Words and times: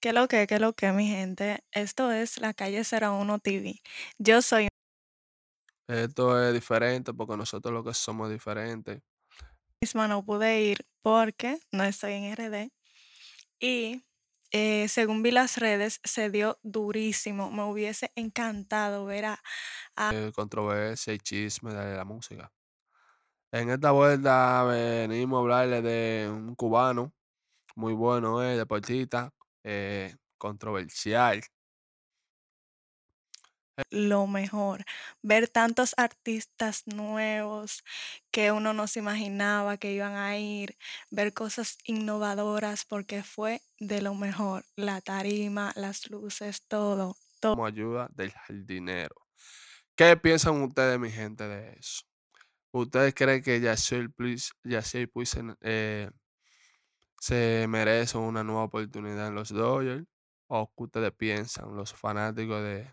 ¿Qué 0.00 0.12
lo 0.12 0.28
que, 0.28 0.46
qué 0.46 0.58
lo 0.60 0.74
que, 0.74 0.92
mi 0.92 1.08
gente? 1.08 1.64
Esto 1.72 2.12
es 2.12 2.38
La 2.40 2.54
Calle 2.54 2.84
01 2.84 3.38
TV. 3.40 3.82
Yo 4.18 4.42
soy 4.42 4.68
Esto 5.86 6.42
es 6.42 6.54
diferente 6.54 7.12
porque 7.12 7.36
nosotros 7.36 7.74
lo 7.74 7.84
que 7.84 7.92
somos 7.92 8.30
diferentes. 8.30 9.02
misma, 9.82 10.08
no 10.08 10.24
pude 10.24 10.62
ir 10.62 10.86
porque 11.02 11.58
no 11.72 11.84
estoy 11.84 12.12
en 12.14 12.24
RD. 12.24 12.70
Y 13.60 14.04
eh, 14.52 14.88
según 14.88 15.22
vi 15.22 15.32
las 15.32 15.58
redes, 15.58 16.00
se 16.04 16.30
dio 16.30 16.58
durísimo. 16.62 17.50
Me 17.52 17.64
hubiese 17.64 18.12
encantado 18.16 19.06
ver 19.06 19.26
a, 19.26 19.40
a- 19.96 20.10
eh, 20.10 20.32
controversia 20.34 21.14
y 21.14 21.18
chisme 21.18 21.72
de 21.74 21.96
la 21.96 22.04
música. 22.04 22.52
En 23.52 23.70
esta 23.70 23.92
vuelta 23.92 24.64
venimos 24.64 25.38
a 25.38 25.40
hablarle 25.40 25.82
de 25.82 26.30
un 26.30 26.54
cubano 26.54 27.14
muy 27.76 27.94
bueno, 27.94 28.42
eh, 28.44 28.56
deportista, 28.58 29.32
eh, 29.68 30.14
controversial. 30.38 31.42
lo 33.90 34.26
mejor. 34.26 34.84
Ver 35.22 35.48
tantos 35.48 35.94
artistas 35.96 36.84
nuevos 36.86 37.84
que 38.30 38.52
uno 38.52 38.72
no 38.72 38.86
se 38.86 38.98
imaginaba 39.00 39.76
que 39.76 39.92
iban 39.92 40.14
a 40.16 40.38
ir, 40.38 40.76
ver 41.10 41.32
cosas 41.32 41.78
innovadoras 41.84 42.84
porque 42.84 43.22
fue 43.22 43.60
de 43.78 44.02
lo 44.02 44.14
mejor. 44.14 44.64
La 44.76 45.00
tarima, 45.00 45.72
las 45.76 46.10
luces, 46.10 46.62
todo, 46.66 47.16
todo. 47.40 47.52
como 47.52 47.66
ayuda 47.66 48.08
del 48.14 48.32
jardinero. 48.32 49.14
¿Qué 49.94 50.16
piensan 50.16 50.62
ustedes, 50.62 50.98
mi 50.98 51.10
gente, 51.10 51.46
de 51.46 51.72
eso? 51.78 52.02
¿Ustedes 52.72 53.14
creen 53.14 53.42
que 53.42 53.60
Yasiel 53.60 54.12
Puig, 54.12 54.40
eh, 55.60 56.10
se 57.28 57.66
merece 57.68 58.16
una 58.18 58.42
nueva 58.42 58.64
oportunidad 58.64 59.28
en 59.28 59.34
los 59.34 59.50
Dodgers? 59.50 60.06
¿O 60.48 60.72
qué 60.74 60.84
ustedes 60.84 61.12
piensan, 61.12 61.76
los 61.76 61.92
fanáticos 61.92 62.62
de, 62.62 62.90